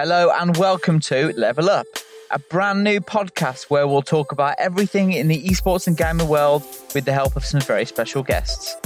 Hello 0.00 0.30
and 0.30 0.56
welcome 0.56 1.00
to 1.00 1.32
Level 1.36 1.68
Up, 1.68 1.88
a 2.30 2.38
brand 2.38 2.84
new 2.84 3.00
podcast 3.00 3.64
where 3.64 3.88
we'll 3.88 4.00
talk 4.00 4.30
about 4.30 4.54
everything 4.56 5.12
in 5.12 5.26
the 5.26 5.42
esports 5.42 5.88
and 5.88 5.96
gaming 5.96 6.28
world 6.28 6.62
with 6.94 7.04
the 7.04 7.12
help 7.12 7.34
of 7.34 7.44
some 7.44 7.60
very 7.62 7.84
special 7.84 8.22
guests. 8.22 8.76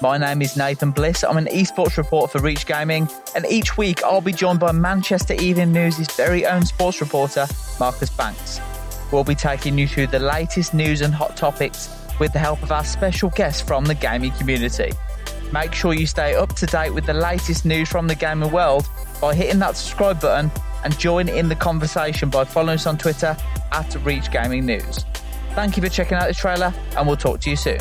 My 0.00 0.16
name 0.16 0.40
is 0.42 0.56
Nathan 0.56 0.92
Bliss. 0.92 1.24
I'm 1.24 1.38
an 1.38 1.46
esports 1.46 1.96
reporter 1.96 2.38
for 2.38 2.44
Reach 2.44 2.66
Gaming, 2.66 3.08
and 3.34 3.44
each 3.46 3.76
week 3.76 4.04
I'll 4.04 4.20
be 4.20 4.32
joined 4.32 4.60
by 4.60 4.70
Manchester 4.70 5.34
Evening 5.34 5.72
News' 5.72 6.08
very 6.14 6.46
own 6.46 6.64
sports 6.64 7.00
reporter, 7.00 7.48
Marcus 7.80 8.10
Banks. 8.10 8.60
We'll 9.10 9.24
be 9.24 9.34
taking 9.34 9.76
you 9.76 9.88
through 9.88 10.06
the 10.06 10.20
latest 10.20 10.72
news 10.72 11.00
and 11.00 11.12
hot 11.12 11.36
topics 11.36 11.88
with 12.20 12.32
the 12.32 12.38
help 12.38 12.62
of 12.62 12.70
our 12.70 12.84
special 12.84 13.30
guests 13.30 13.60
from 13.60 13.86
the 13.86 13.96
gaming 13.96 14.30
community. 14.34 14.92
Make 15.52 15.74
sure 15.74 15.94
you 15.94 16.06
stay 16.06 16.36
up 16.36 16.54
to 16.54 16.66
date 16.66 16.90
with 16.90 17.06
the 17.06 17.14
latest 17.14 17.64
news 17.64 17.88
from 17.88 18.06
the 18.06 18.14
gaming 18.14 18.52
world 18.52 18.88
by 19.20 19.34
hitting 19.34 19.58
that 19.58 19.76
subscribe 19.76 20.20
button 20.20 20.50
and 20.84 20.98
join 20.98 21.28
in 21.28 21.48
the 21.48 21.56
conversation 21.56 22.30
by 22.30 22.44
following 22.44 22.74
us 22.74 22.86
on 22.86 22.98
Twitter 22.98 23.36
at 23.72 23.94
Reach 24.04 24.30
Gaming 24.30 24.66
News. 24.66 25.04
Thank 25.54 25.76
you 25.76 25.82
for 25.82 25.88
checking 25.88 26.16
out 26.16 26.28
this 26.28 26.38
trailer, 26.38 26.72
and 26.96 27.06
we'll 27.06 27.16
talk 27.16 27.40
to 27.40 27.50
you 27.50 27.56
soon. 27.56 27.80